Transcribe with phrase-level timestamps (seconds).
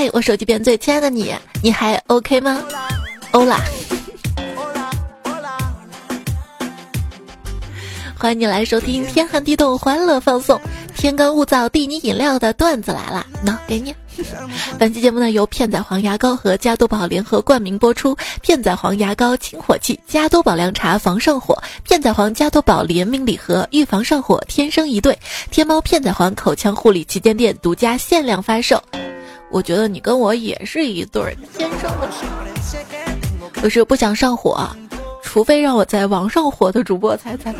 [0.00, 1.30] 嗨，我手机边最亲爱的你，
[1.62, 2.64] 你还 OK 吗？
[3.32, 3.60] 欧啦。
[8.18, 10.58] 欢迎你来收听天寒地冻欢乐放送，
[10.96, 13.94] 天干物燥递你饮料的段子来了，喏，给你。
[14.78, 25.18] 本期节目呢由片仔癀牙膏和加多宝联合冠名播出，片仔癀牙膏清火气，加多宝凉茶防上火，片仔癀加多宝联名礼盒，预防上火天生一对。
[25.50, 28.82] 天猫片仔癀口腔护理旗舰店独家限量发售。
[29.50, 32.08] 我觉得你跟我也是一对儿天生的。
[33.52, 34.68] 可是不想上火，
[35.22, 37.54] 除非让我在网上火的主播才才。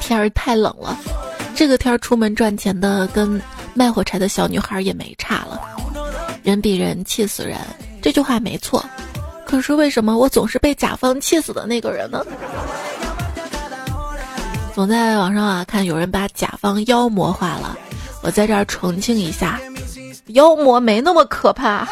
[0.00, 0.96] 天儿太冷了，
[1.54, 3.40] 这个天儿出门赚钱的跟
[3.74, 5.60] 卖火柴的小女孩也没差了。
[6.42, 7.58] 人比人气死人，
[8.00, 8.84] 这句话没错。
[9.46, 12.24] 可是为什么我总是被甲方气死的那个人呢？
[14.74, 17.78] 总在网上啊看有人把甲方妖魔化了，
[18.22, 19.60] 我在这儿澄清一下，
[20.26, 21.86] 妖魔没那么可怕。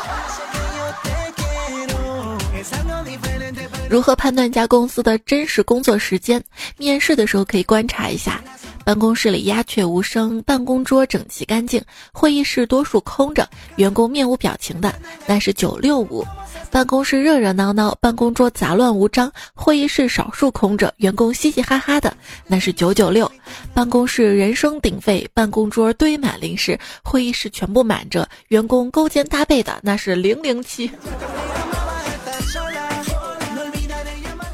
[3.88, 6.42] 如何判断一家公司的真实工作时间？
[6.76, 8.40] 面试的时候可以观察一下：
[8.84, 14.92] 办公室里鸦雀无声，办公桌整齐干净，会议室多数空着，员工面无表情的，
[15.26, 16.24] 那是九六五；
[16.70, 22.14] 办公室热热闹闹，办公桌杂乱无章，会议室少数空着，员工嘻嘻哈哈的，
[22.46, 23.26] 那是九九六；
[23.72, 30.90] 办公室人声鼎沸，办公桌堆满零食，会议室全部满着，员工勾肩搭背的，那是零零七。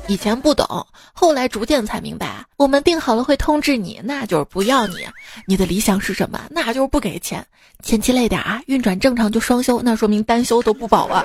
[0.09, 2.45] 以前不懂，后来逐渐才明白。
[2.56, 5.06] 我们定好了会通知你，那就是不要你。
[5.47, 6.41] 你的理想是什么？
[6.51, 7.45] 那就是不给钱。
[7.83, 11.25] 前期累点啊，运转正常就双休，那说明单休都不保啊。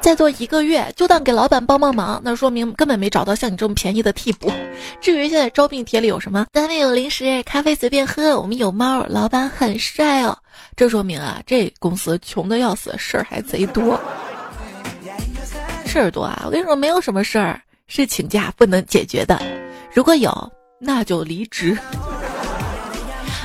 [0.00, 4.50] 再做一个月就当给老板帮帮忙，那说明根本没找到像你这么便宜的替补。
[4.98, 10.36] 至于现在招聘帖里有什么，单位有零食，咖啡随便喝，我们有猫，老板很帅哦，
[10.74, 14.00] 这说明啊，这公司穷的要死，事儿还贼多。
[15.84, 17.60] 事儿多啊，我跟你说，没有什么事儿。
[17.88, 19.40] 是请假不能解决的，
[19.94, 21.76] 如果有，那就离职。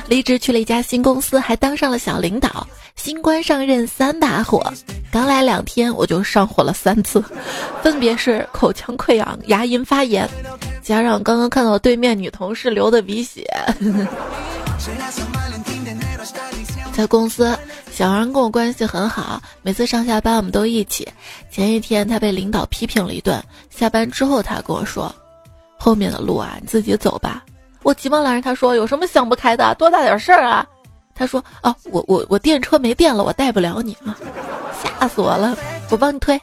[0.08, 2.66] 离职去了一家新公司，还当上了小领导。
[2.96, 4.62] 新官上任三把火，
[5.10, 7.24] 刚来两天我就上火了三次，
[7.82, 10.28] 分别是口腔溃疡、牙龈发炎，
[10.82, 13.46] 加上刚刚看到对面女同事流的鼻血。
[16.92, 17.58] 在公司。
[17.90, 21.06] 小杨跟我关系很好，每次上下班我们都一起。
[21.50, 25.14] 前一天他被领导批评了一顿，下班之后他跟我说
[25.76, 27.44] ：“后面的路啊，你自己走吧。”
[27.82, 29.74] 我急忙拦着他说：“有什么想不开的？
[29.74, 30.66] 多大点事儿啊？”
[31.14, 34.16] 他说：“哦，我我我电车没电了，我带不了你啊！”
[34.82, 35.56] 吓死我了！
[35.90, 36.40] 我帮你推，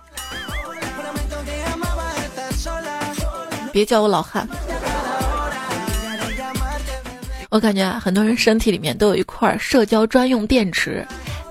[3.71, 4.47] 别叫我老汉。
[7.49, 11.05] 我感觉啊很多人身体里面都有一块社交专用电池。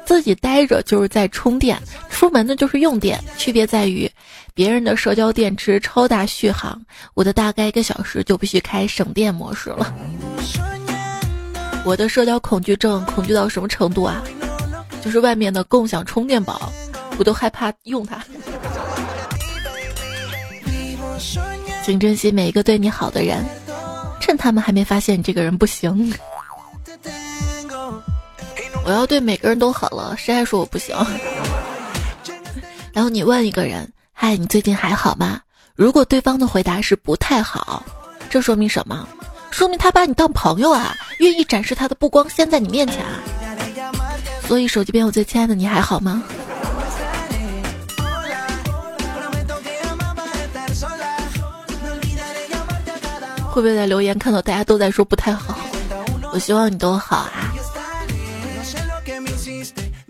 [0.06, 1.78] 自己待着就是在充电，
[2.08, 4.10] 出门呢就是用电，区别在于，
[4.54, 6.80] 别人的社交电池超大续航，
[7.12, 9.94] 我的大概一个小时就必须开省电模式了。
[11.84, 14.22] 我的社交恐惧症恐惧到什么程度啊？
[15.04, 16.72] 就是外面的共享充电宝，
[17.18, 18.18] 我都害怕用它。
[21.84, 23.44] 请珍惜每一个对你好的人，
[24.20, 26.12] 趁他们还没发现你这个人不行。
[28.84, 30.96] 我要对每个人都好了，谁还说我不行？
[32.92, 35.40] 然后你问一个人：“嗨，你最近还好吗？”
[35.76, 37.84] 如果对方的回答是不太好，
[38.28, 39.06] 这说明什么？
[39.50, 43.20] 说明他把你当朋友啊，愿意展示他的不光鲜在你面前啊。
[44.46, 46.22] 所以手机边我最亲爱的，你还好吗？
[53.58, 55.58] 会不会在留言看到大家都在说不太好？
[56.32, 57.52] 我希望你都好啊。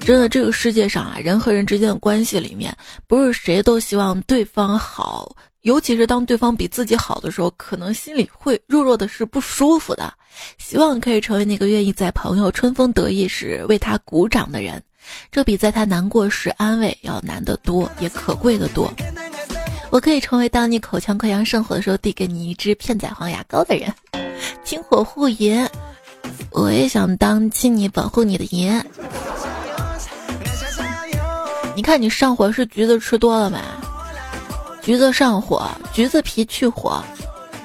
[0.00, 2.76] 真的，这个世界上啊，人和人之间的关系里面，
[3.06, 10.12] 不是谁都希望对方好，尤其是当对方比自己好的时候，可能心里会弱弱的是不舒服的。
[10.58, 14.82] 希望可以成为那个愿意在朋友春风得意时为他鼓掌的人，
[15.32, 18.92] 这比在他难过时安慰要难得多，也可贵的多。
[19.90, 23.92] 我可以成为当你口腔溃疡上火的时候递给你一支片仔癀牙膏的人，
[24.62, 25.68] 清火护颜。
[26.50, 28.84] 我也想当亲你保护你的爷。
[31.74, 33.58] 你看你上火是橘子吃多了没？
[34.82, 37.02] 橘子上火，橘子皮去火，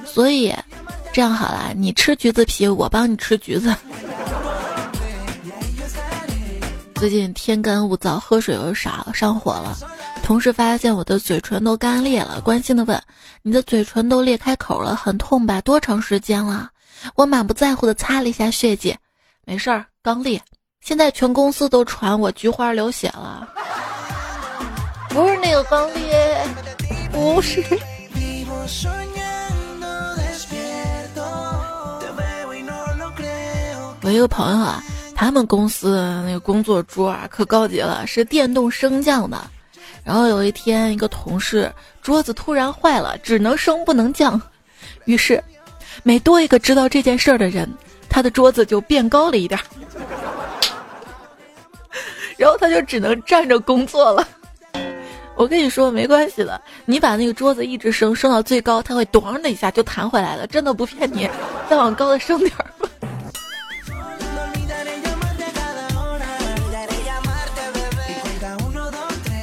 [0.05, 0.53] 所以
[1.11, 3.73] 这样好了，你吃橘子皮，我帮你吃橘子。
[6.95, 9.77] 最近天干物燥，喝水又少，上火了。
[10.23, 12.99] 同事发现我的嘴唇都干裂了，关心的问
[13.43, 15.59] ：“你的嘴唇都裂开口了，很痛吧？
[15.61, 16.69] 多长时间了？”
[17.15, 18.95] 我满不在乎的擦了一下血迹，
[19.45, 20.41] 没事儿，刚裂。
[20.79, 23.45] 现在全公司都传我菊花流血了，
[25.09, 26.47] 不是那个刚裂，
[27.11, 27.61] 不是。
[34.01, 34.81] 我一个朋友啊，
[35.13, 39.37] 他们公司那个工作桌啊可高级了，是电动升降的。
[40.03, 41.71] 然后有一天，一个同事
[42.01, 44.41] 桌子突然坏了，只能升不能降，
[45.05, 45.41] 于是
[46.03, 47.71] 每多一个知道这件事儿的人，
[48.09, 49.63] 他的桌子就变高了一点儿。
[52.37, 54.27] 然后他就只能站着工作了。
[55.35, 61.29] 我跟你说没关系的，你把那个桌子一直升升到最高，它会咚的一下就弹回来了，真的不骗你。
[61.69, 62.65] 再往高的升点儿。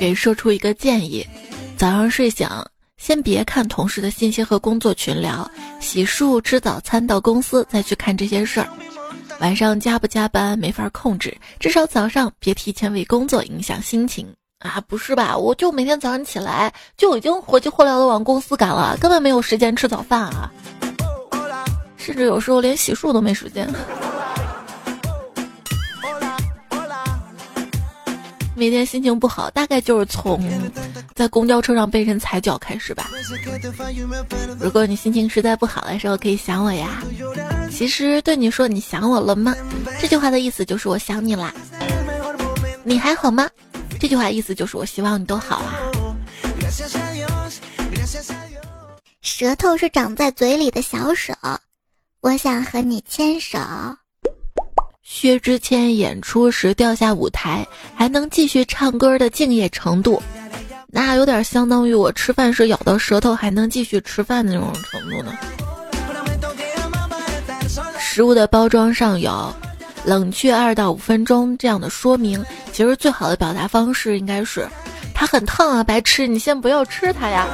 [0.01, 1.27] 给说出一个建议：
[1.77, 2.49] 早上睡醒
[2.97, 5.49] 先别看同事的信息和工作群聊，
[5.79, 8.69] 洗漱、吃早餐到公司再去看这些事儿。
[9.41, 14.27] 晚上加不加班没法控制，至少早上别提前为工作影响心情
[14.61, 14.83] 啊！
[14.89, 15.37] 不是吧？
[15.37, 20.51] 我就每天早上起来就已经火急火燎的往公司赶了，根本没有时间吃早饭啊，
[21.99, 23.69] 甚至有时候连洗漱都没时间。
[28.61, 30.39] 每天心情不好，大概就是从
[31.15, 33.09] 在公交车上被人踩脚开始吧。
[34.61, 37.03] 如果你心情实在不好的时候，可以想我呀。
[37.71, 39.57] 其实对你说你想我了吗？
[39.99, 41.55] 这句话的意思就是我想你啦。
[42.85, 43.49] 你还好吗？
[43.99, 45.81] 这句话意思就是我希望你都好啊。
[49.23, 51.33] 舌头是长在嘴里的小手，
[52.21, 53.59] 我想和你牵手。
[55.13, 57.67] 薛之谦演出时掉下舞台
[57.97, 60.23] 还能继续唱歌的敬业程度，
[60.87, 65.37] 那有点相当于我吃饭时咬到舌头还能继续吃饭的那种程度呢。
[67.99, 69.53] 食物的包装上有
[70.07, 72.43] “冷却二到五分钟”这样的说明，
[72.73, 74.67] 其实最好的表达方式应该是
[75.13, 77.49] “它很烫啊，白痴，你先不要吃它呀。”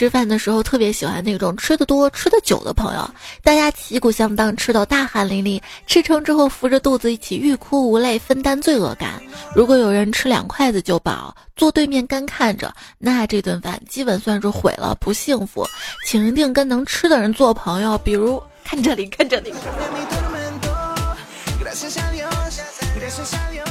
[0.00, 3.10] 吃饭的时候特别喜欢那种吃的多、吃的久的朋友，
[3.44, 9.20] 大家旗鼓相当，吃到大汗淋漓，吃撑之后扶着肚子一起欲哭无泪，分担罪恶感。
[9.54, 15.66] 如果有人吃两筷子就饱，坐对面干看着，那这顿饭基本算是毁了，不幸福。
[16.06, 19.52] 请一定跟能吃的人做朋友，比如看这里， 看这里。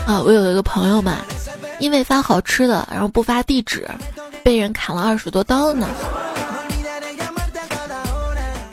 [0.06, 1.26] 啊，我有一个朋友嘛，
[1.80, 3.90] 因为发好吃的，然后不发地址。
[4.50, 5.88] 被人砍了二十多刀呢。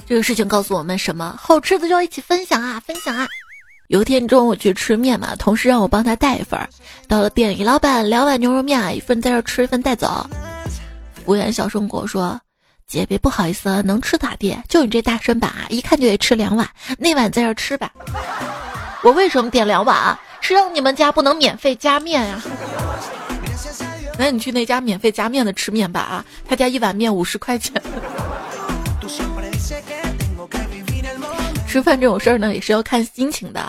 [0.06, 1.38] 这个事情告诉我们什么？
[1.38, 3.28] 好吃的就要一起分享啊，分享啊！
[3.88, 6.58] 有一天中午去吃面嘛，同事让我帮他带一份。
[7.06, 10.26] 到了店里，老板两碗牛肉面啊，一份在这吃，一份带走。
[11.12, 12.40] 服务员小声跟我说
[12.88, 14.56] ：“姐别不好意思，能吃咋地？
[14.70, 17.92] 就你这大身板啊，一看就得吃两碗，那碗在这吃吧。
[19.04, 20.18] ”我为什么点两碗？
[20.40, 22.40] 是让你们家不能免费加面呀？
[24.18, 27.80] 那你去那家免费加面的吃面吧啊，他家一碗面五十块钱。
[31.68, 33.60] 吃饭这种事儿呢，也是要看心情的。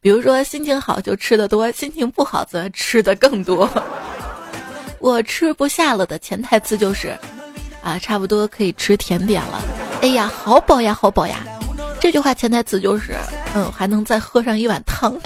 [0.00, 3.68] 比如说心情好就吃的多，心情不好则吃的更多。
[5.00, 7.18] 我吃不下了的潜台词就是，
[7.82, 9.60] 啊，差不多可以吃甜点了。
[10.02, 11.38] 哎呀，好饱呀，好饱呀！
[11.98, 13.16] 这句话潜台词就是，
[13.54, 15.18] 嗯，还能再喝上一碗汤。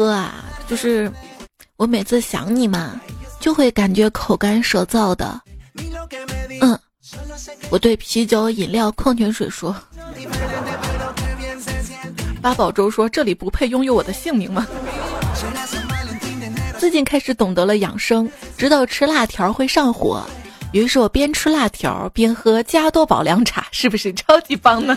[0.00, 1.12] 哥啊，就是
[1.76, 2.98] 我每次想你嘛，
[3.38, 5.38] 就会感觉口干舌燥的。
[6.62, 6.78] 嗯，
[7.68, 9.76] 我对啤酒、饮料、矿泉水说。
[12.40, 14.66] 八宝粥说：“这里不配拥有我的姓名吗？”
[16.80, 18.26] 最近开始懂得了养生，
[18.56, 20.26] 知道吃辣条会上火，
[20.72, 24.96] 于是我边吃辣条边喝加多宝凉茶，是不是超级棒呢？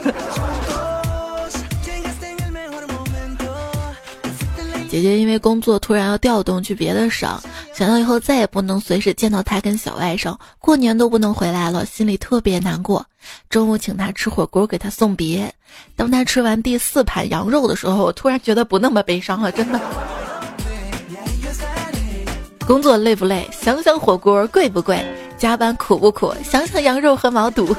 [4.93, 7.27] 姐姐因为工作突然要调动去别的省，
[7.73, 13.03] 想到以后再也不能随时见到她跟小外甥，过年都不能回来了，心里特别难过。
[13.49, 15.51] 中午请她吃火锅，给她送别。
[15.95, 19.81] 当她吃完第四盘羊肉的时候，我突然觉得不那么悲伤了，真的。
[22.67, 23.49] 工作累不累？
[23.51, 25.03] 想想火锅贵不贵？
[25.39, 26.31] 加班苦不苦？
[26.43, 27.75] 想想羊肉和毛肚。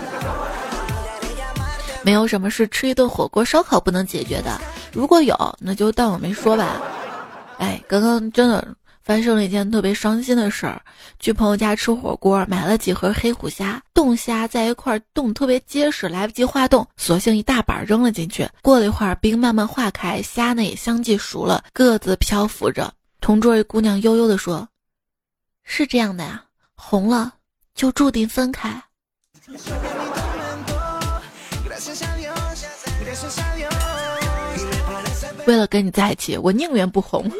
[2.02, 4.60] 没有什么是吃一顿火锅、烧烤不能解决的，
[4.92, 6.82] 如果有，那就当我没说吧。
[7.58, 10.80] 哎，刚刚真的发生了一件特别伤心的事儿。
[11.18, 18.48] 去朋友家吃火锅，买了几盒黑虎虾，冻虾在一块冻特别结实，来不及化冻，索性一大板扔了进去。
[18.62, 22.92] 过了一会儿，冰慢慢化开，虾呢也相继熟了，各自漂浮着。
[23.20, 24.68] 同桌一姑娘悠悠地说
[25.64, 26.44] ：“是这样的呀，
[26.74, 27.32] 红了
[27.74, 28.82] 就注定分开。
[35.46, 37.30] 为了跟你在一起，我宁愿不红。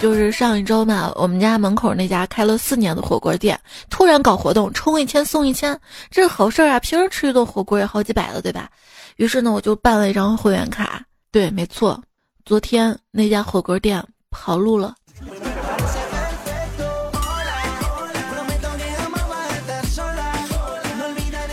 [0.00, 3.58] 就是上一周嘛，我们家门口那家开了四年的火锅店，
[3.88, 5.78] 突然搞活动，充一千送一千，
[6.10, 6.78] 这是好事儿啊！
[6.78, 8.68] 平时吃一顿火锅也好几百了，对吧？
[9.16, 11.02] 于是呢，我就办了一张会员卡。
[11.30, 11.98] 对，没错，
[12.44, 14.94] 昨天那家火锅店跑路了。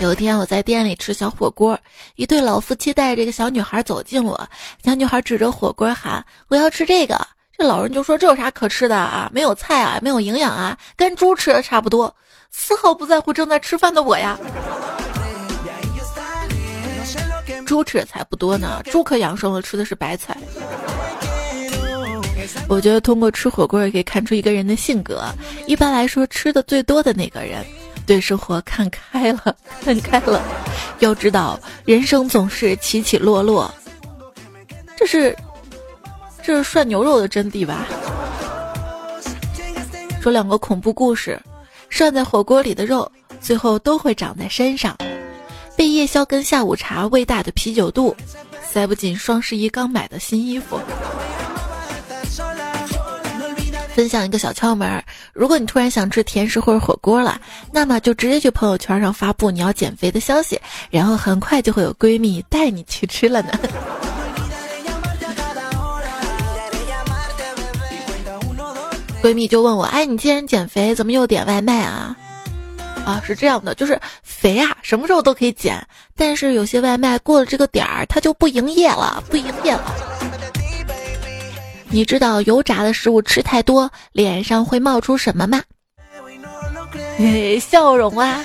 [0.02, 1.80] 有一天我在店里吃小火锅，
[2.16, 4.50] 一对老夫妻带着一个小女孩走近我，
[4.84, 7.16] 小女孩指着火锅喊：“我要吃这个。”
[7.56, 9.30] 这老人就说：“这有啥可吃的啊？
[9.32, 12.12] 没有菜啊，没有营养啊，跟猪吃的差不多。”
[12.50, 14.40] 丝毫不在乎正在吃饭的我呀。
[17.68, 20.36] 猪吃的才不多呢，猪可养生了，吃的是白菜。
[22.68, 25.24] 我觉得通过吃火锅也可以看出一个人的性格。
[25.68, 27.64] 一般来说，吃的最多的那个人。
[28.12, 30.44] 对生活看开了，看开了。
[31.00, 33.74] 要知道，人生总是起起落落。
[34.98, 35.34] 这是，
[36.44, 37.88] 这是涮牛肉的真谛吧？
[40.22, 41.42] 说两个恐怖故事：
[41.90, 44.94] 涮在火锅里的肉，最后都会长在身上；
[45.78, 48.14] 被夜宵跟下午茶喂大的啤酒肚，
[48.62, 50.78] 塞不进双十一刚买的新衣服。
[53.94, 57.40] 分享一个小窍门：如果你突然想吃甜食或者火锅了，
[57.72, 63.52] 那么就直接去朋友圈上发布你要减肥的消息，然后很快就会有闺蜜带你去吃了呢。
[69.22, 72.16] 闺蜜就问我：“哎，你既然减肥，怎么又点外卖啊？”
[73.06, 79.94] 啊，是这样的，就是肥啊，什么时候都可以减，但是有些外卖过了这个点儿，它就不营业了，不营业了。
[81.94, 85.62] 你知道油炸的食物吃太多，脸上会冒出什么吗？
[87.60, 88.44] 笑容啊！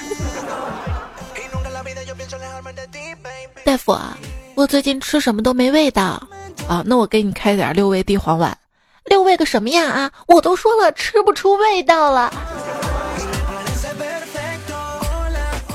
[3.65, 4.19] 大夫啊，
[4.57, 6.21] 我最近吃什么都没味道
[6.69, 8.57] 啊，那我给你开点六味地黄丸。
[9.05, 10.11] 六味个什么呀啊！
[10.27, 12.33] 我都说了吃不出味道了。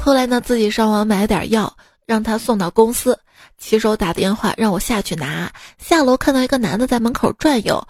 [0.03, 1.73] 后来呢，自己上网买了点药，
[2.05, 3.17] 让他送到公司。
[3.61, 7.81] 骑手打电话让我下去拿，下楼看到一个男的在门口转悠，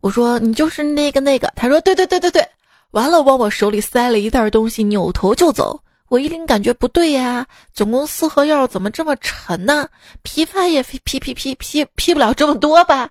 [0.00, 2.46] 我说你就是那个那个，他说对对对对对，
[2.90, 5.80] 完了往我手里塞了一袋东西，扭头就走。
[6.08, 9.88] 我一听感觉不对呀，总共四盒药怎么这么沉呢？
[10.22, 13.08] 批发也批批批批批批不了这么多吧？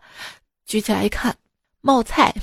[0.65, 1.35] 举起来一看，
[1.81, 2.33] 冒菜。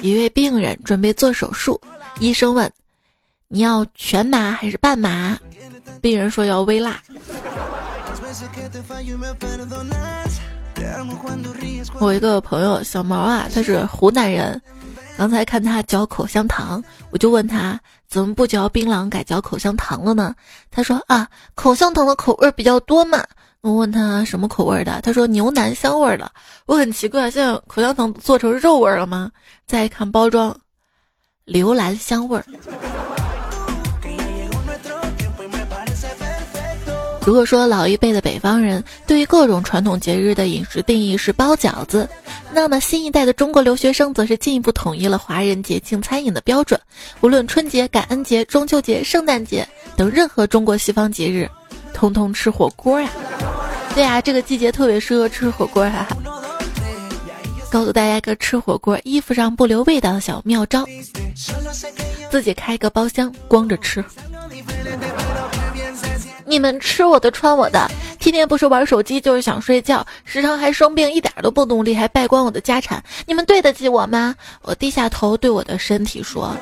[0.00, 1.80] 一位病人准备做手术。
[2.20, 2.70] 医生问
[3.48, 5.38] ：“你要全麻还是半麻？”
[6.00, 7.00] 病人说：“要微辣。”
[12.00, 14.60] 我一个朋友小毛啊，他是湖南人。
[15.16, 17.78] 刚才看他嚼口香糖，我就问他
[18.08, 20.34] 怎么不嚼槟榔，改嚼口香糖了呢？
[20.70, 23.22] 他说：“啊，口香糖的口味比较多嘛。”
[23.62, 26.30] 我问他什么口味的，他说牛腩香味的。
[26.66, 29.30] 我很奇怪，现在口香糖做成肉味了吗？
[29.66, 30.54] 再一看包装。
[31.44, 32.44] 榴兰香味儿。
[37.26, 42.08] 如果说老一辈的北方人对于各种传统节日的饮食定义是包饺子，
[42.52, 46.80] 那么新一代的中国留学生则是进一步统一了华人节庆餐饮的标准。
[47.20, 51.46] 无论春节、感恩节、中秋节、圣诞节等任何中国西方节日，
[51.92, 53.10] 通通吃火锅呀！
[53.94, 56.06] 对呀，这个季节特别适合吃火锅哈。
[57.74, 60.86] 告诉大家一个吃火锅衣服上不留味道的小妙招：
[62.30, 64.04] 自己开个包厢，光着吃。
[66.46, 67.90] 你们吃我的，穿我的，
[68.20, 74.36] 天天不是玩手机就是想睡觉，时常还生病，一点都不努力，还败光我的家产，你们对得起我吗？
[74.62, 76.56] 我低下头对我的身体说：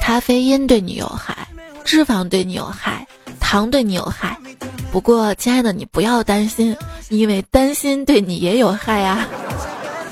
[0.00, 1.46] 咖啡因对你有害，
[1.84, 3.06] 脂肪对你有害，
[3.38, 4.34] 糖对你有害。
[4.94, 6.76] 不过，亲爱的，你不要担心，
[7.08, 9.26] 因为担心对你也有害呀。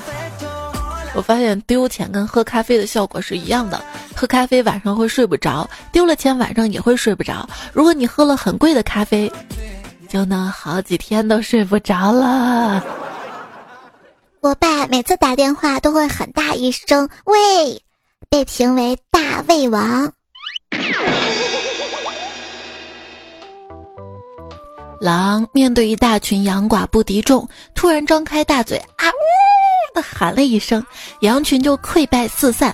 [1.15, 3.81] 我发现丢钱跟喝咖啡的效果是一样的，
[4.13, 7.47] 喝咖啡晚上会睡不着，丢了钱晚上也会睡不着。
[7.71, 9.31] 如果你喝了很贵的咖啡，
[10.09, 12.83] 就能好几天都睡不着了。
[14.43, 17.81] 我爸每次打电话都会很大一声“喂”，
[18.29, 20.11] 被评为大胃王。
[25.03, 27.45] 狼面对一大群羊寡不敌众，
[27.75, 30.81] 突然张开大嘴啊呜的喊了一声，
[31.19, 32.73] 羊群就溃败四散，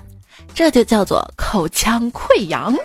[0.53, 2.75] 这就叫做口腔溃疡。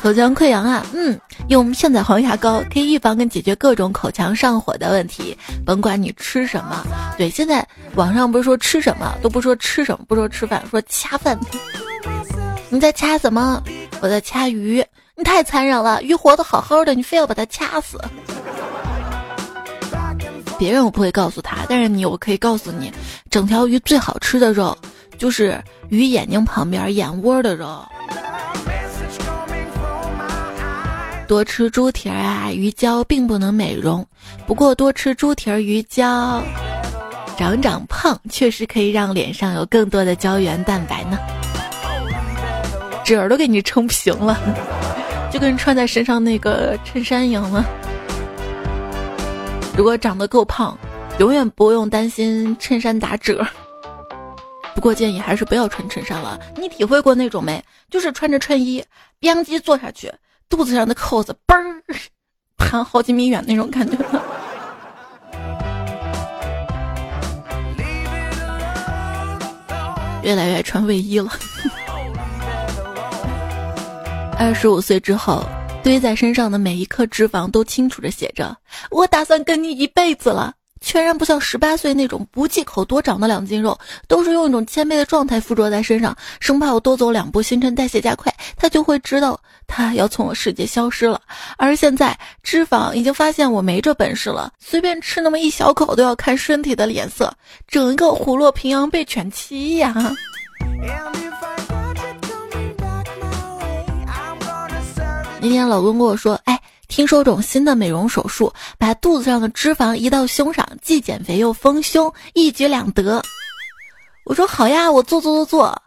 [0.00, 5.36] 口腔溃疡啊，嗯，用片仔癀牙膏可以预防跟解决各种口腔上火的问题。
[5.66, 6.86] 甭管你吃什么，
[7.18, 11.36] 对，现在网上不是说吃什么都不说吃什么，不说吃饭，说掐饭。
[12.70, 13.60] 你在掐什么？
[14.00, 14.84] 我在掐鱼。
[15.18, 17.98] 你太残忍了，鱼活得好好的，你非要把它掐死。
[20.56, 22.92] 别人我不会告诉他，但是你我可以告诉你，
[23.28, 24.78] 整条鱼最好吃的肉
[25.18, 27.84] 就是鱼眼睛旁边眼窝的肉。
[31.26, 34.06] 多吃猪蹄儿啊，鱼胶并不能美容，
[34.46, 36.40] 不过多吃猪蹄儿、鱼胶，
[37.36, 41.18] 长长胖确实可以让脸上有更多的胶原蛋白呢。
[43.04, 44.38] 褶儿都给你撑平了，
[45.30, 47.64] 就跟穿在身上那个衬衫一样了。
[49.76, 50.76] 如果长得够胖，
[51.18, 53.46] 永远不用担心衬衫打褶。
[54.74, 56.38] 不过建议还是不要穿衬衫了。
[56.56, 57.62] 你体会过那种没？
[57.90, 58.80] 就是穿着衬衣，
[59.20, 60.12] 吧唧坐下去。
[60.48, 61.82] 肚子上的扣子嘣儿
[62.56, 63.96] 弹好几米远那种感觉。
[70.22, 71.30] 越来越爱穿卫衣了。
[74.38, 75.44] 二十五岁之后，
[75.82, 78.56] 堆在身上的每一颗脂肪都清楚的写着
[78.88, 83.76] ：“我打算跟你一辈子了。”全然不像十八岁那种不忌口多长的两斤肉，
[84.06, 91.20] 都是用一种谦卑的状态附着在身上，生怕我多走两步新陈代谢加快，他就会知道他要从我世界消失了。
[91.56, 97.34] 而现在脂肪已经发现我没这本事了，随便吃那么一小口都要看身体的脸色，
[97.66, 99.92] 整个虎落平阳被犬欺呀！
[105.40, 113.22] 那天老公跟我说：“哎。”听说种新的美容手术，把肚子上的脂肪移到胸上，既减肥又丰胸，一举两得。
[114.24, 115.82] 我说好呀，我做做做做。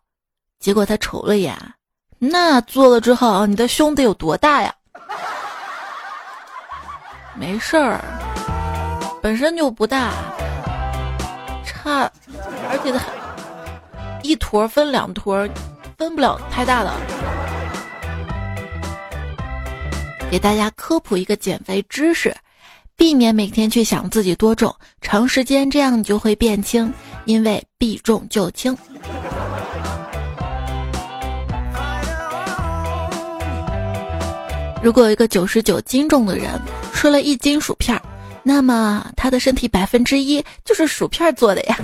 [0.60, 1.58] 结果他瞅了眼，
[2.20, 4.72] 那做了之后，你的胸得有多大呀？
[7.34, 8.00] 没事儿，
[9.24, 10.12] 本身就不大，
[11.66, 12.02] 差，
[12.70, 13.00] 而且它
[14.22, 15.50] 一坨分两坨，
[15.98, 16.94] 分不了太大的。
[20.32, 22.34] 给大家科普一个减肥知识，
[22.96, 26.94] 避免每天去想自己多重，长时间这样你就会变轻，
[27.26, 28.74] 因为避重就轻。
[34.82, 36.50] 如果一个九十九斤重的人
[36.94, 38.02] 吃了一斤薯片，
[38.42, 41.78] 那么他的身体百分之一就是薯片做的呀。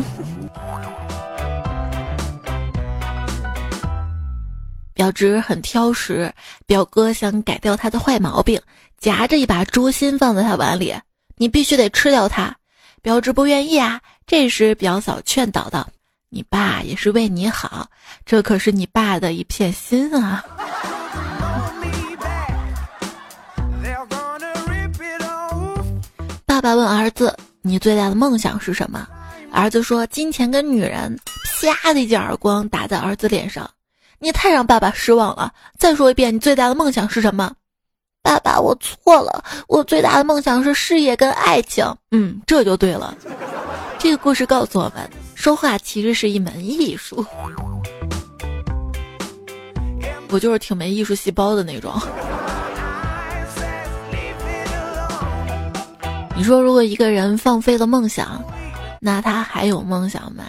[4.97, 6.33] 表侄很挑食，
[6.65, 8.59] 表哥想改掉他的坏毛病，
[8.97, 10.91] 夹着一把猪心放在他碗里，
[11.35, 12.55] 你必须得吃掉它。
[13.03, 15.87] 表侄不愿意啊，这时表嫂劝导道
[16.29, 17.87] ：“你爸也是为你好，
[18.25, 20.43] 这可是你爸的一片心啊。”
[26.47, 29.07] 爸爸问儿子：“你最大的梦想是什么？”
[29.53, 31.15] 儿子说：“金钱跟女人。”
[31.61, 33.69] 啪的一记耳光打在儿子脸上。
[34.19, 35.53] 你太让爸爸失望了！
[35.77, 37.53] 再说一遍，你最大的梦想是什么？
[38.23, 41.85] 爸爸，我错了，我最大的梦想是事业跟爱情。
[42.11, 43.15] 嗯，这就对了。
[43.99, 47.25] 这个故事告诉我们，说话其实是一门艺术。
[50.29, 51.93] 我就是挺没艺术细胞的那种。
[56.35, 58.43] 你说，如果一个人放飞了梦想，
[58.99, 60.43] 那他还有梦想吗？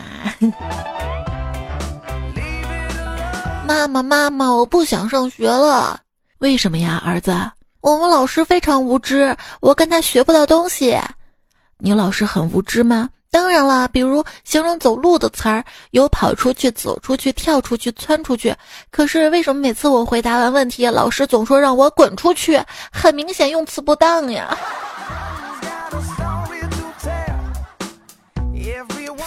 [3.69, 6.01] 妈妈，妈妈，我不想上学了。
[6.39, 7.37] 为什么呀，儿子？
[7.83, 10.99] 我们老师非常无知，我跟他学不到东西。
[11.77, 13.11] 你老师很无知吗？
[13.31, 18.57] 当然了，比如形容走路的词儿，有跑出去、走出去、跳出去、窜出去。
[18.91, 22.59] 可是为什么每次我回答完问题，老师总说让我滚出去？
[22.91, 24.57] 很明显用词不当呀。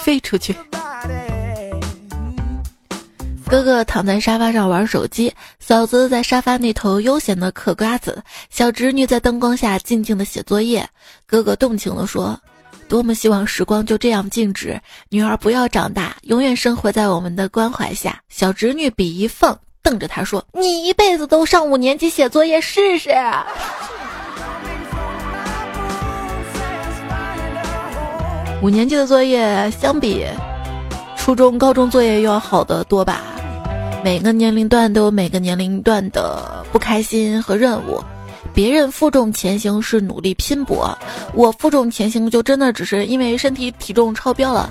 [0.02, 0.52] 飞出去。
[3.52, 10.88] 哥哥躺在沙发上玩手机，嫂子在沙发那头悠闲的嗑瓜子，小侄女在灯光下静静的写作业。
[11.26, 12.40] 哥哥动情地说
[12.88, 23.10] ：“多么希望时光就这样静止，女儿不要长大，永远生活在我们的关怀下。”小侄女笔一放瞪着他说：“你一辈子都上五年级写作业试试。
[28.64, 30.24] ”五年级的作业相比
[31.18, 33.20] 初中、高中作业要好得多吧？
[34.04, 38.02] 每个年龄段都有每个年龄段的不开心和任务，
[38.52, 40.98] 别人负重前行是努力拼搏，
[41.34, 44.68] 我负重前行就真的只是因为身体体重超标了。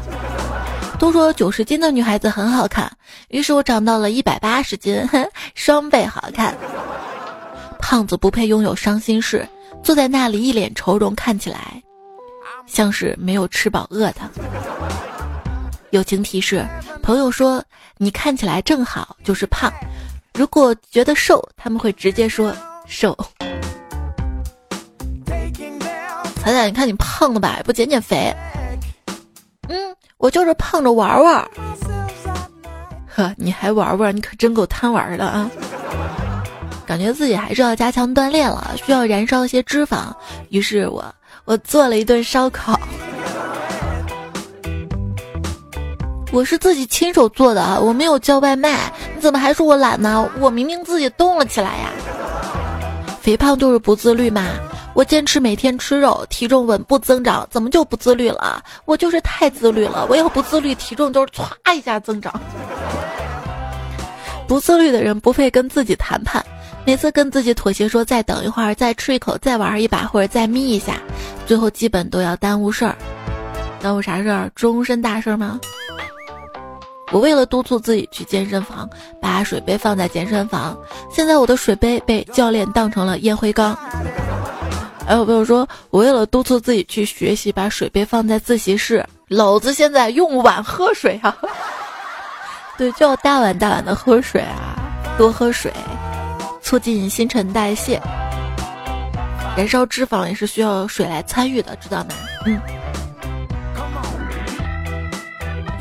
[0.99, 2.91] 都说九十斤的女孩子很好看，
[3.29, 5.01] 于是我长到了一百八十斤，
[5.55, 6.55] 双倍好看。
[7.79, 9.47] 胖子不配拥有伤心事，
[9.81, 11.81] 坐在那里一脸愁容，看起来
[12.67, 14.29] 像是没有吃饱饿的。
[15.89, 16.65] 友情提示：
[17.01, 17.63] 朋友说
[17.97, 19.71] 你看起来正好，就是胖。
[20.33, 23.17] 如果觉得瘦，他们会直接说瘦。
[26.41, 28.33] 彩彩，你看你胖了吧，不减减肥？
[29.67, 31.47] 嗯，我就是胖着玩玩。
[33.07, 34.15] 呵，你还玩玩？
[34.15, 35.49] 你可真够贪玩的啊！
[36.85, 40.13] 感觉自己还是要加强锻炼了，需要燃烧一些脂肪。
[40.49, 41.13] 于是我
[41.45, 42.79] 我做了一顿烧烤，
[46.31, 48.91] 我是自己亲手做的啊，我没有叫外卖。
[49.13, 50.29] 你怎么还说我懒呢？
[50.39, 51.89] 我明明自己动了起来呀！
[53.21, 54.47] 肥胖就是不自律嘛！
[54.93, 58.63] 我坚持每天吃肉，体重稳步增长，怎么就不自律了？
[58.85, 62.33] 我就是太自律了，我要不自律，体重就是歘一下增长。
[64.47, 66.43] 不自律的人不配跟自己谈判，
[66.85, 70.93] 每次跟自己妥协说再等一会儿，再吃一口，再玩一把或者再眯一下，
[71.45, 72.95] 最后基本都要耽误事儿。
[73.81, 74.49] 耽误啥事儿？
[74.55, 75.59] 终身大事吗？
[77.12, 78.89] 我为了督促自己去健身房，
[79.21, 80.78] 把水杯放在健身房，
[81.12, 83.78] 现在我的水杯被教练当成了烟灰缸。
[85.06, 91.36] 还有朋友说，我为了督促自己去学习，把水杯放在自习室，老子现在用碗喝水啊。
[92.78, 94.80] 对，就要大碗大碗的喝水啊，
[95.17, 95.71] 多喝水，
[96.62, 98.02] 促进新陈代谢。
[99.58, 102.10] 燃烧脂肪也是需要水来参与的，知道吗？
[102.45, 102.80] 嗯。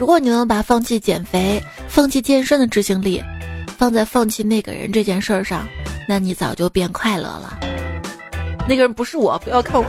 [0.01, 3.23] 如果你能把放弃减肥、放弃健身的执行力，
[3.77, 5.69] 放在放弃那个人这件事儿上，
[6.09, 7.59] 那你早就变快乐了。
[8.67, 9.87] 那个人不是我，不要看我，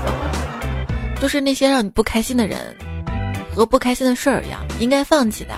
[1.21, 2.59] 就是那些让你不开心的人
[3.55, 5.53] 和不开心的事儿一样，应该放弃的。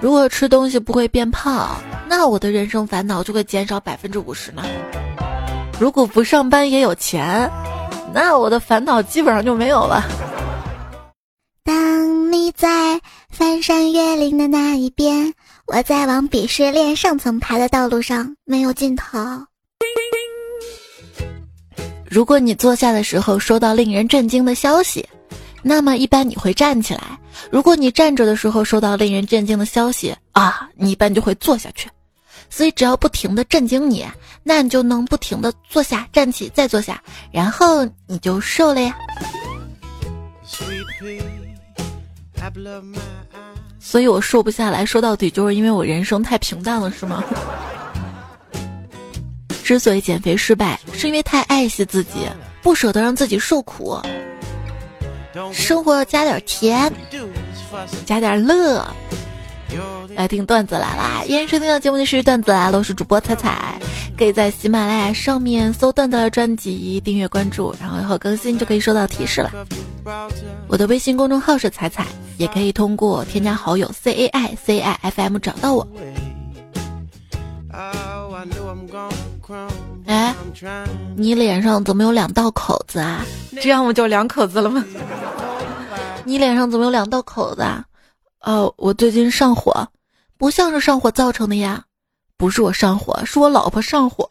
[0.00, 1.76] 如果吃东西不会变胖，
[2.08, 4.64] 那我的人生烦恼就会减少百分之五十呢。
[5.78, 7.48] 如果不上班也有钱，
[8.12, 10.02] 那我的烦恼基本上就没有了。
[11.64, 15.32] 当你在翻山越岭的那一边，
[15.66, 19.18] 我在往鄙视链上层爬的道路上没有尽头。
[22.08, 25.08] 如果你坐下的时候收到令人震惊的消息。
[25.64, 27.16] 那么一般你会站起来，
[27.48, 31.88] 如果你站着的时候收到令人震惊的消息啊，你一般就会坐下去。
[32.50, 34.04] 所以只要不停的震惊你，
[34.42, 38.96] 那你就能不停的坐下、站起、再坐下，然后你就瘦了呀。
[43.78, 47.22] 所以我瘦不下来，说到底就是因为我人生太平淡了，是吗？
[49.64, 52.28] 之所以减肥失败，是因为太爱惜自己，
[52.62, 53.98] 不舍得让自己受苦。
[55.52, 56.92] 生活要加点甜，
[58.04, 58.86] 加点乐。
[60.14, 61.22] 来听段子来啦！
[61.26, 63.80] 依然收听到节目是段子来了，我是主播彩彩。
[64.16, 69.50] 可以在喜马拉雅上面搜段子的专辑，订阅关注，然后以后更新就可以收到提示了。
[70.68, 72.06] 我的微信公众号是彩彩，
[72.36, 75.86] 也可以通过添加好友 C A I C I F M 找到我。
[80.06, 80.34] 哎，
[81.16, 83.24] 你脸上怎么有两道口子啊？
[83.60, 84.84] 这样不就两口子了吗？
[86.24, 87.84] 你脸上怎么有两道口子啊？
[88.42, 89.86] 哦，我最近上火，
[90.36, 91.84] 不像是上火造成的呀。
[92.36, 94.28] 不是我上火，是我老婆上火。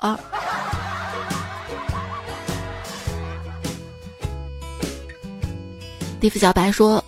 [6.19, 7.01] 地府小白说，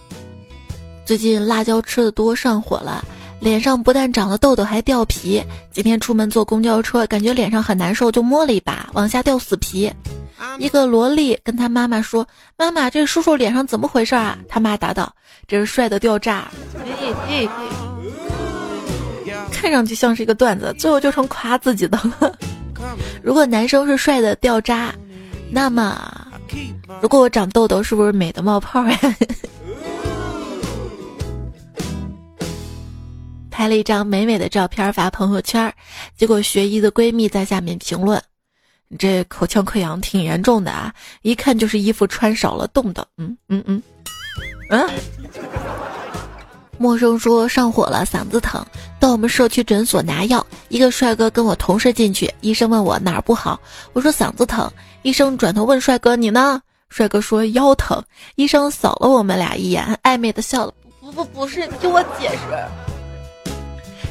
[1.06, 3.04] 最近辣椒吃的多，上火了，
[3.42, 5.44] 脸上不但长了痘痘，还掉皮。
[5.74, 9.92] 今天出门坐公交车，感觉脸上很难受，就摸了一把，往下掉死皮。
[10.58, 12.28] 一个萝莉跟他妈妈说
[12.58, 15.14] ：“妈妈，这叔叔脸上怎么回事啊？”他妈答道
[15.48, 16.50] ：“这是帅的掉渣。”
[19.52, 22.38] 看上去像是一个段子，最后就成夸自己的了。
[23.22, 24.94] 如果男生是帅的掉渣，
[25.50, 26.28] 那么
[27.02, 29.00] 如果我长痘痘，是不是美的冒泡呀？
[33.50, 35.74] 拍了一张美美的照片发朋友圈，
[36.18, 38.22] 结果学医的闺蜜在下面评论。
[38.98, 43.08] 这口腔溃疡挺严重的啊，一看就是衣服穿少了冻的。
[43.18, 43.82] 嗯嗯嗯，
[44.70, 44.90] 嗯。
[46.78, 48.66] 陌生说上火了，嗓子疼，
[49.00, 50.46] 到我们社区诊所拿药。
[50.70, 53.60] 一个帅哥跟我同事进去，医生问我哪儿不好，
[53.94, 54.70] 我说嗓子疼。
[55.04, 56.62] 医生转头问帅哥你呢？
[56.90, 58.04] 帅哥说腰疼。
[58.36, 60.74] 医生扫了我们俩一眼，暧昧的笑了。
[61.00, 63.52] 不不不是，听我解释。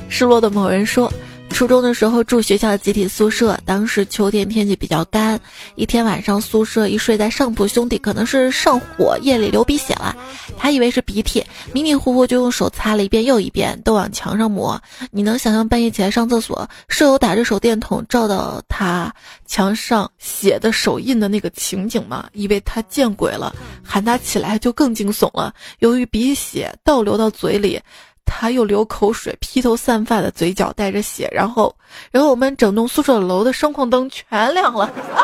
[0.09, 1.13] 失落的某人说。
[1.53, 5.39] 初中的时候住学校集体宿舍，当时秋天天气比较干，
[5.77, 10.17] 一天晚上宿舍一睡在上铺兄弟可能是上火，夜里流鼻血了，
[10.57, 14.81] 他以为是鼻涕，迷迷糊糊就用手擦了一遍又一遍，都往墙上抹。
[15.11, 19.15] 你能想象半夜起来上厕所，舍友打着手电筒照到他
[19.47, 22.29] 墙上血的手印的那个情景吗？
[22.33, 25.55] 以为他见鬼了，喊他起来就更惊悚了。
[25.81, 27.81] 由于鼻血倒流到嘴里。
[28.25, 31.75] 他又流口水，披头散发的嘴角带着血，然后，
[32.11, 35.23] 然后我们整栋宿舍楼的声控灯全亮了啊！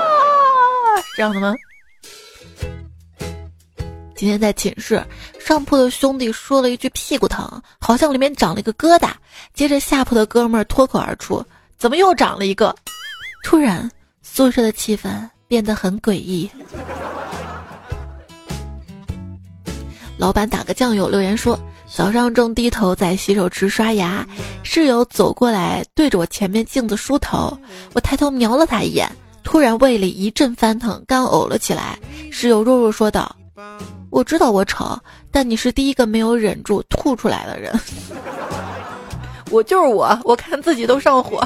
[1.17, 1.53] 这样的吗？
[4.15, 5.05] 今天在寝室，
[5.41, 9.11] 上铺的兄弟说了一句屁股疼，好像里面长了一个疙瘩。
[9.53, 11.45] 接着下铺的哥们儿脱口而出
[11.79, 12.75] ：“怎么又长了一个？”
[13.43, 13.91] 突然，
[14.23, 15.09] 宿舍的气氛
[15.49, 16.49] 变得很诡异。
[20.17, 21.59] 老板打个酱油留言说。
[21.99, 24.25] 早上正低头在洗手池刷牙，
[24.63, 27.59] 室友走过来对着我前面镜子梳头，
[27.93, 29.11] 我抬头瞄了他一眼，
[29.43, 31.99] 突然胃里一阵翻腾，干呕了起来。
[32.31, 33.35] 室友弱弱说道
[34.11, 34.97] ：“我知道我丑，
[35.33, 37.77] 但你是第一个没有忍住吐出来的人。
[39.51, 41.45] ”我就是我，我看自己都上火。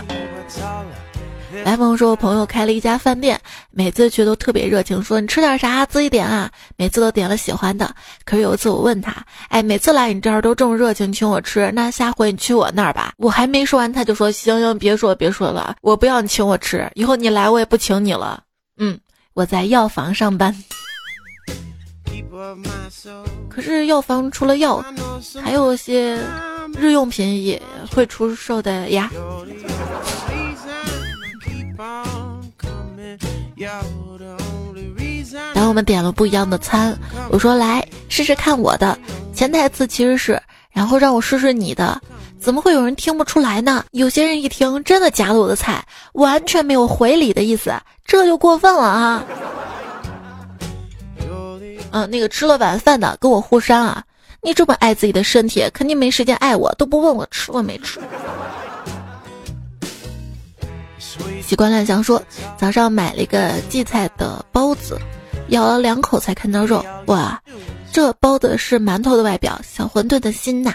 [1.65, 3.39] 来朋友说，我朋友开了一家饭店，
[3.71, 6.51] 每次去都特别热情，说你吃点啥自己点啊。
[6.77, 7.95] 每次都点了喜欢的。
[8.25, 9.15] 可是有一次我问他，
[9.49, 13.13] 哎，每次来你这儿都这么热情，请我吃，那下回你去我那儿吧。
[13.19, 18.43] 我还没说完，他就说行行，别说别说了，我不要你请我吃，以后你来我也不请你了。
[18.79, 18.99] 嗯，
[19.35, 20.57] 我在药房上班。
[23.49, 24.83] 可是药房除了药，
[25.43, 26.19] 还有些
[26.77, 27.61] 日用品也
[27.91, 29.11] 会出售的呀。
[35.55, 36.97] 当我们点了不一样的餐，
[37.31, 38.99] 我说来试试看我的
[39.35, 40.41] 潜台词其实是，
[40.71, 42.01] 然后让我试试你的，
[42.39, 43.85] 怎么会有人听不出来呢？
[43.93, 47.73] 有些人一听真的夹了我的菜，完全没有回礼的意思，
[48.05, 49.25] 这就过分了啊！
[51.93, 54.03] 嗯，那个吃了晚饭的跟我互删啊！
[54.41, 58.01] 你这么爱自己的身体，肯定没时间爱我，都不问我吃了没吃。
[61.53, 62.23] 习惯乱想说，
[62.57, 64.99] 早上买了一个荠菜的包子，
[65.49, 67.39] 咬了两口才看到肉，哇，
[67.93, 70.73] 这包子是馒头的外表，小馄饨的心呐。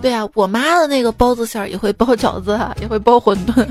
[0.00, 3.66] 对啊，我妈的那个包子馅儿也会包饺子，也会包馄饨。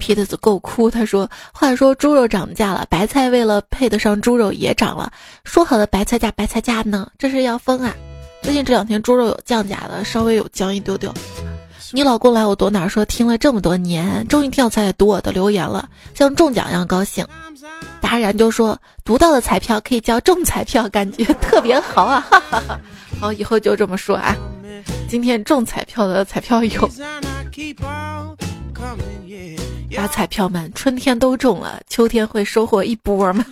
[0.00, 5.12] 皮特子够哭，他说：“话说猪肉涨价了，白菜为了配得上猪肉也涨了，
[5.44, 7.08] 说好的白菜价白菜价呢？
[7.16, 7.94] 这是要疯啊！”
[8.44, 11.10] 最近这两天猪肉有降价的，稍微有降一丢丢。
[11.92, 17.26] 你老公来我躲哪说听了这么多年，终于听到彩彩读我的留言了，像中奖一样高兴。
[18.02, 22.26] 达然就说读到的彩票可以叫中彩票，感觉特别好啊！
[23.18, 24.36] 好，以后就这么说啊。
[25.08, 26.86] 今天中彩票的彩票有，
[29.96, 33.42] 把彩票们春天都中了，秋天会收获一波吗？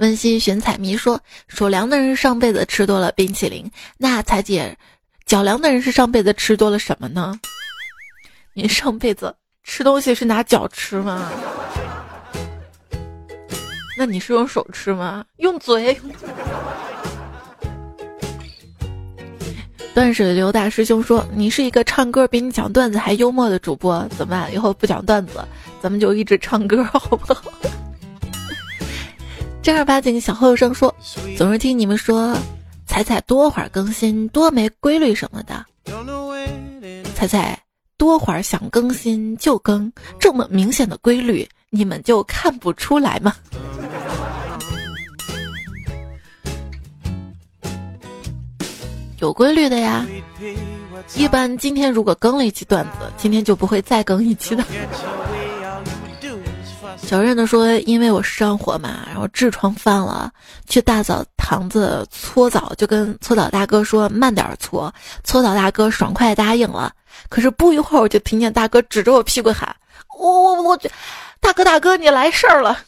[0.00, 4.74] 温馨寻彩迷说：“手凉的人上辈子吃多了冰淇淋，那彩姐，
[5.26, 7.38] 脚凉的人是上辈子吃多了什么呢？
[8.54, 11.30] 你上辈子吃东西是拿脚吃吗？
[13.98, 15.22] 那你是用手吃吗？
[15.36, 15.94] 用嘴？”
[19.92, 24.50] 断水流大师兄说：“你是一个唱歌比你讲段子还幽默的主播，怎么办？
[24.50, 25.46] 以后不讲段子，
[25.82, 27.52] 咱们就一直唱歌，好不好？”
[29.62, 30.94] 正儿八经小后生说，
[31.36, 32.34] 总是听你们说，
[32.86, 35.66] 彩彩多会儿更新，多没规律什么的。
[37.14, 37.60] 彩彩
[37.98, 43.36] 多会儿想更新就更，这么明显的规律，你们就看不出来吗？
[49.18, 50.06] 有规律的呀，
[51.16, 54.64] 一般今天如果更了一期段子，今天就不会再更一期的。
[57.10, 60.30] 小任的说：“因为我上火嘛，然后痔疮犯了，
[60.68, 64.94] 去大澡堂子搓澡，就跟搓澡大哥说慢点搓。
[65.24, 66.92] 搓澡大哥爽快答应了。
[67.28, 69.74] 可是不一会儿，我就听见大哥指着我屁股喊
[70.20, 70.78] ：‘我我我，
[71.40, 72.78] 大哥大哥，你来事儿了！’”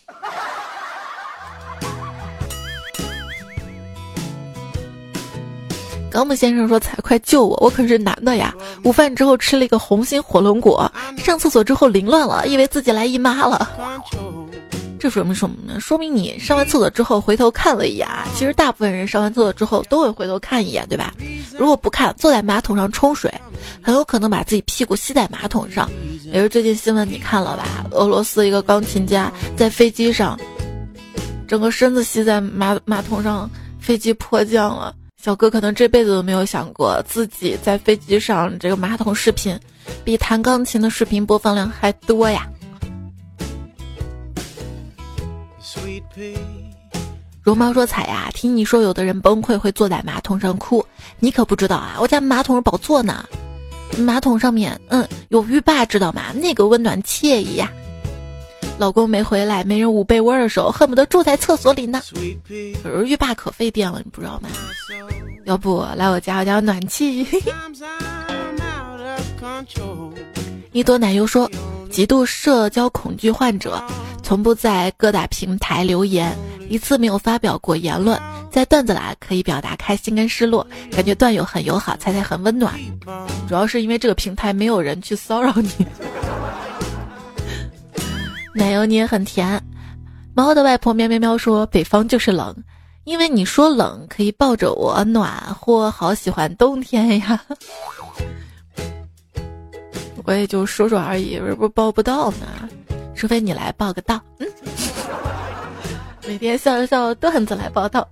[6.13, 7.57] 高木先生说：“才快救我！
[7.63, 8.55] 我可是男的呀！
[8.85, 13.67] 午饭之后吃了一个红心火龙果，上厕所之后凌乱了，以为自己来姨妈了。
[15.01, 15.81] 这说明什么呢？
[15.81, 18.07] 说明你上完厕所之后回头看了一眼。
[18.35, 21.15] 其实大部分人上完厕所之后都会回头看一眼，对吧？
[21.59, 23.33] 如果不看，坐在马桶上冲水，
[23.81, 25.91] 很有可能把自己屁股吸在马桶上。
[26.33, 27.87] 也是最近新闻你看了吧？
[27.91, 30.39] 俄罗斯一个钢琴家在飞机上，
[31.49, 39.57] 整个身子吸在马马桶上，飞机迫降了。”小哥可能这辈子都没有想过自己在飞机上这个马桶视频，
[40.03, 42.45] 比弹钢琴的视频播放量还多呀。
[47.41, 50.85] 绒毛说：“彩呀，听你说有的人崩溃会坐在马桶上哭，
[51.21, 51.99] 你可不知道啊！
[52.01, 53.25] 我家马桶是宝座呢，
[53.99, 56.33] 马桶上面，嗯，有浴霸，知道吗？
[56.35, 57.71] 那个温暖惬意呀。
[58.83, 62.03] 老公没回来，没人捂被窝的时候，恨不得住在厕所里呢。
[62.83, 64.49] 可是浴霸可费电了，你不知道吗？
[65.45, 67.25] 要不来我家，我家有暖气。
[70.73, 71.49] 一朵奶油说：
[71.93, 73.81] 极度社交恐惧患者，
[74.21, 76.37] 从不在各大平台留言。”
[76.69, 82.75] 一次没有发表过言论，在段子栏可以表达开心跟失落，感觉段友很友好，猜猜很温暖。
[83.47, 85.87] 主要是因为这个平台没有人去骚扰你。
[88.55, 89.63] 奶油你也很甜。
[90.35, 92.55] 猫的外婆喵喵喵说：“北方就是冷，
[93.05, 97.41] 因为你说冷可以抱着我暖和，好喜欢冬天呀。
[100.25, 102.47] ”我也就说说而已，是不是抱不到呢？
[103.15, 104.21] 除非你来报个到。
[104.39, 104.47] 嗯。
[106.27, 108.09] 每天笑一笑，段子来报道。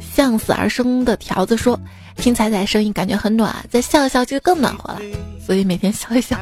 [0.00, 1.78] 向死而生的条子说
[2.26, 5.00] ：“听彩彩声音感觉很暖，再笑一笑就更暖和了，
[5.46, 6.36] 所以每天笑一笑。”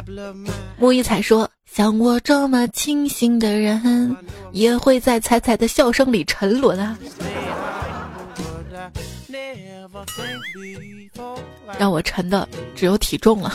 [0.80, 4.16] 木一彩说：“像我这么清醒的人，
[4.52, 6.96] 也会在彩彩的笑声里沉沦啊。”
[11.78, 13.52] 让我沉的只有体重了。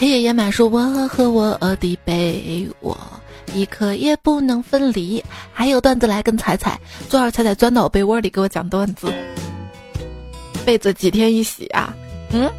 [0.00, 2.96] 黑夜野马说：“我和我的被窝
[3.54, 9.12] 一刻也不能分离。”还有段子来跟彩彩，昨儿彩彩钻到我被窝里给我讲段子。
[10.64, 11.94] 被子几天一洗啊？
[12.30, 12.50] 嗯。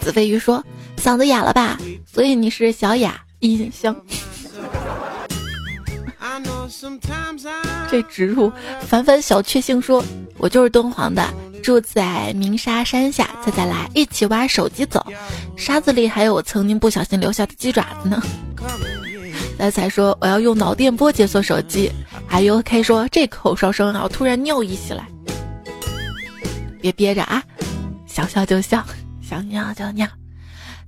[0.00, 0.64] 子飞鱼说
[0.96, 1.78] ：“嗓子哑了吧？
[2.10, 3.94] 所以你是小雅音箱。”
[7.90, 8.50] 这植入，
[8.80, 10.02] 凡凡小确幸说
[10.38, 11.28] ：“我就是敦煌的。”
[11.62, 15.06] 住在鸣沙山下，再再来一起挖手机走，
[15.58, 18.22] 沙子里还有我曾经不小心留下的鸡爪子呢。
[19.58, 21.90] 来才说我要用脑电波解锁手机，
[22.26, 25.06] 还有 K 说这口哨声啊，我突然尿意起来，
[26.80, 27.42] 别憋着啊，
[28.06, 28.84] 想笑就笑，
[29.22, 30.06] 想尿就尿。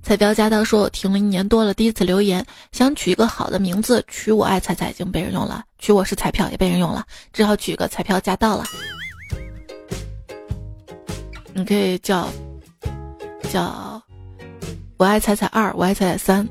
[0.01, 8.65] 彩标驾到说我停了一年多了，第一次留言，想取一个好的名字，取我爱彩彩已经被人用了，取我是彩票也被人用了，只好取一个彩票驾到了。
[11.53, 12.27] 你可以叫
[13.51, 14.01] 叫
[14.97, 16.49] 我爱彩彩二，我爱彩彩三，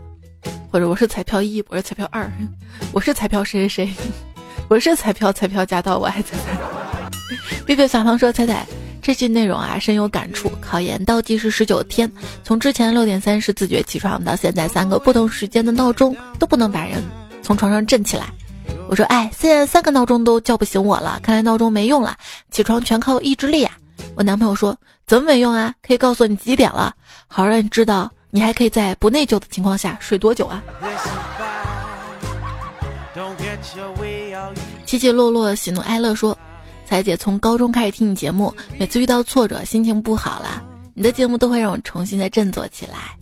[0.70, 2.30] 或者我是彩票一，我是彩票二，
[2.92, 3.94] 我是彩票谁谁谁，
[4.68, 6.58] 我是彩票彩票加到我爱彩彩。
[7.66, 8.66] B B 小胖说：“彩彩，
[9.00, 10.50] 这期内容啊深有感触。
[10.60, 12.10] 考研倒计时十九天，
[12.42, 17.02] 从之前六点三十自觉起床，到现在三个不同时间的闹钟都不能把人
[17.42, 18.26] 从床上震起来。
[18.88, 22.16] 我说，哎，现在三个闹钟都叫不醒我了，看来闹钟没用了，
[22.50, 23.76] 起床全靠意志力啊。”
[24.14, 24.76] 我男朋友说
[25.06, 25.72] ：“怎么没用啊？
[25.86, 26.94] 可以告诉你几点了，
[27.28, 30.62] 好让你知道你还可以在不内疚的情况下睡多久啊。”
[34.86, 36.36] 起起落落，喜怒哀乐说
[36.88, 40.62] ：“彩姐从高中开始听你节目，每次遇到挫折，心情不好了，
[40.94, 43.14] 你的节目都会让我重新的振作起来。”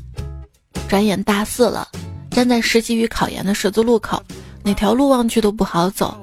[0.88, 1.88] 转眼大四了，
[2.30, 4.22] 站在实习与考研的十字路口，
[4.62, 6.16] 哪条路望去都不好走，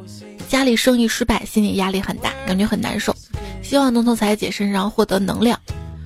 [0.48, 3.14] 家里生意失败，心理压力很大，感觉很难受。
[3.62, 5.60] 希望能从彩姐身上获得能量，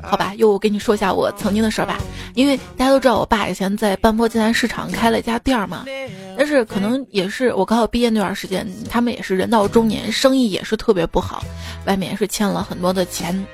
[0.04, 0.34] 好吧？
[0.38, 1.98] 又我跟你说一下我曾经的事儿吧。
[2.36, 5.86] 因为大家都知道，我爸以前在半坡金南市场开了一家店儿嘛，
[6.38, 11.44] 但是可能也是我刚好毕业那段时间，他们也是人到中年，生意也是特别不好，
[11.86, 13.46] 外面也是欠了很多的钱。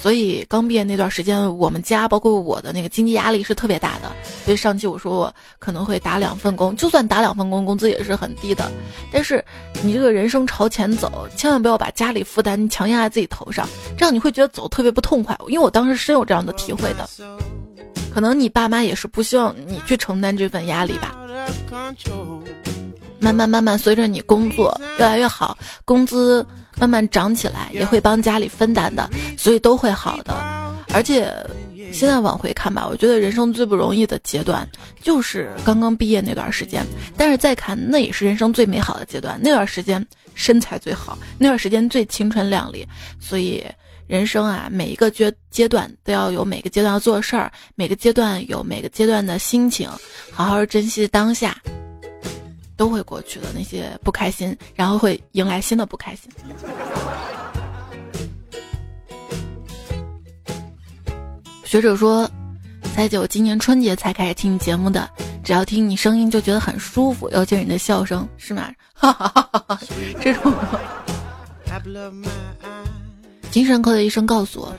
[0.00, 4.10] 所以刚毕业那段时间，我们家包括我的那个经济压力是特别大的。
[4.46, 8.72] 所以上期我说我可能会打两份工，就算打两份工，工资也是很低的。
[9.12, 9.44] 但是
[9.82, 15.36] 你这个人生朝前走，千万不要把家里负担强压在自己头上，这样你会觉得走特别不痛快。
[15.48, 17.06] 因为我当时深有这样的体会的。
[18.10, 21.14] 可能你爸妈也是不希望你去承担这份压力吧。
[23.18, 26.44] 慢慢慢慢，随着你工作越来越好，工资。
[26.80, 30.34] 慢慢长起来也会帮家里分担的，所以都会好的。
[30.92, 31.32] 而且
[31.92, 34.66] 现在往回看吧，我觉得人生最不容易的阶段
[35.02, 36.84] 就是刚刚毕业那段时间。
[37.16, 39.38] 但是再看，那也是人生最美好的阶段。
[39.42, 40.04] 那段时间
[40.34, 42.86] 身材最好，那段时间最青春靓丽。
[43.20, 43.62] 所以
[44.06, 49.88] 人生啊，每一个阶阶段都要有每个阶段要做事儿，每个阶段有每个阶段的心情，
[50.32, 51.56] 好好珍惜当下。
[52.80, 56.30] 都会过去的那些不开心，然后会迎来新的不开心。
[61.62, 62.26] 学者说，
[62.94, 65.06] 彩九今年春节才开始听你节目的，
[65.44, 68.72] 只要听你声音就觉得很舒服，尤其是你的笑声，是吗？
[68.94, 69.80] 哈哈哈哈哈！
[70.18, 70.50] 这种。
[73.50, 74.74] 精神科的医生告诉我，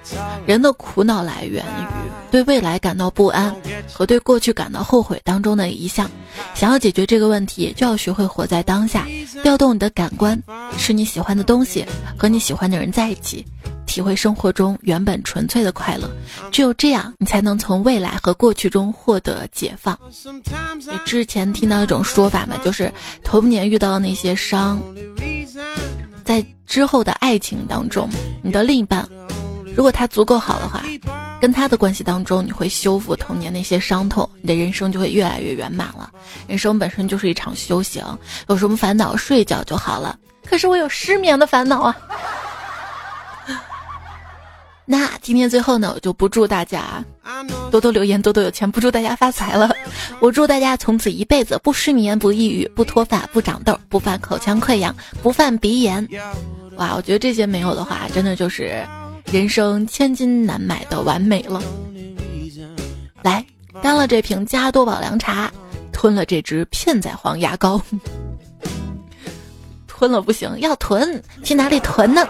[0.46, 1.86] 人的苦恼来源于
[2.32, 3.54] 对未来感到不安
[3.92, 6.10] 和对过去感到后悔当中的一项。
[6.56, 9.06] 想要解决这个问题，就要学会活在当下，
[9.44, 10.42] 调动你的感官，
[10.78, 11.86] 吃你喜欢的东西，
[12.18, 13.46] 和你喜欢的人在一起，
[13.86, 16.10] 体会生活中原本纯粹的快乐。
[16.52, 20.00] 只有这样，你才能从未来和过去中获得解放。
[20.90, 22.92] 你之前听到一种说法嘛，就是
[23.24, 24.82] 童年遇到那些伤。
[26.32, 28.08] 在之后的爱情当中，
[28.42, 29.06] 你的另一半，
[29.76, 30.82] 如果他足够好的话，
[31.42, 36.10] 跟他的关系当中，你会修复童年那些伤痛，你的人生就会越来越圆满了。
[36.48, 38.02] 人生本身就是一场修行，
[38.48, 40.18] 有什么烦恼睡觉就好了。
[40.46, 41.98] 可是我有失眠的烦恼啊。
[44.92, 47.02] 那今天最后呢，我就不祝大家
[47.72, 49.74] 多多留言，多多有钱，不祝大家发财了。
[50.20, 56.06] 我祝大家从此一辈子不失眠、不抑郁、不脱发、不长痘、不犯口腔溃疡、不犯鼻炎。
[56.76, 58.86] 哇，我觉得这些没有的话，真的就是
[59.32, 61.64] 人生千金难买的完美了。
[63.24, 63.46] 来，
[63.82, 65.50] 干了这瓶加多宝凉茶，
[65.94, 67.82] 吞了这支片仔癀牙膏，
[69.88, 72.28] 吞了不行，要囤，去哪里囤呢？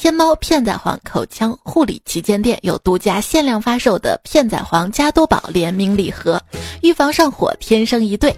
[0.00, 6.40] 天猫片仔癀口腔护理旗舰店有独家限量发售的片仔癀加多宝联名礼盒，
[6.82, 8.32] 预防上火，天生一对。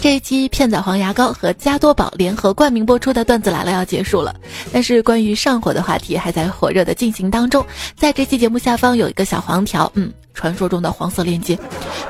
[0.00, 4.34] 这一期片仔癀牙膏和加多宝联合冠名播出的段子来了要结束了，
[4.72, 7.62] 但是关于上火的话题还在火热的进行当中。
[7.94, 10.10] 在这期节目下方有一个小黄条，嗯。
[10.34, 11.58] 传说中的黄色链接，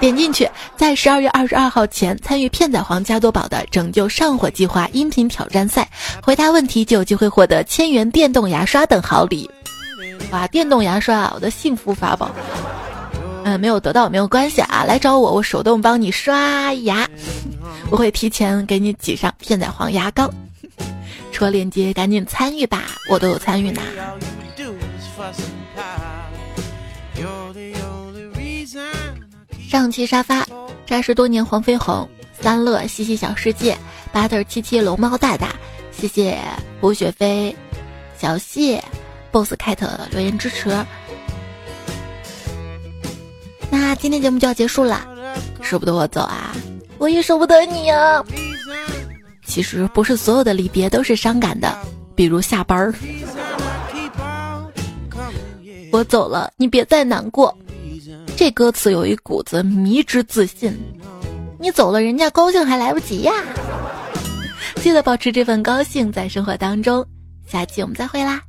[0.01, 5.89] 点进去，在十二月二十二号前参与片仔癀加多宝的拯救上火计划音频挑战赛，
[6.23, 9.49] 回答问题就有机会获得千元电动牙刷等好礼。
[10.31, 12.31] 哇，电动牙刷啊，我的幸福法宝。
[13.45, 17.07] 嗯，没有得到没有关系啊，来找我，我手动帮你刷牙，
[17.91, 20.31] 我会提前给你挤上片仔癀牙膏。
[21.31, 23.83] 戳链接，赶紧参与吧，我都有参与呢。
[29.75, 30.47] 上期沙发，
[30.87, 32.09] 扎实多年黄飞鸿，
[32.41, 33.77] 三乐西西小世界，
[34.13, 35.49] 巴特七七龙猫大大，
[35.91, 36.39] 谢谢
[36.81, 37.57] 胡雪飞，
[38.17, 38.81] 小谢
[39.33, 40.71] ，boss cat 留言支持。
[43.69, 45.09] 那今天节目就要结束了，
[45.61, 46.55] 舍不得我走啊，
[46.99, 48.25] 我也舍不得你啊。
[49.45, 51.77] 其实不是所有的离别都是伤感的，
[52.15, 52.95] 比如下班儿，
[55.91, 57.53] 我走了，你别再难过。
[58.37, 60.77] 这歌词有一股子迷之自信，
[61.59, 63.33] 你走了，人家高兴还来不及呀！
[64.77, 67.07] 记得保持这份高兴在生活当中，
[67.47, 68.43] 下期我们再会啦。